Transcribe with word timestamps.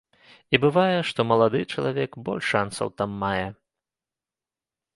І 0.57 0.59
бывае, 0.63 0.99
што 1.09 1.25
малады 1.31 1.61
чалавек 1.75 2.11
больш 2.29 2.45
шанцаў 2.55 2.87
там 3.03 3.11
мае. 3.25 3.47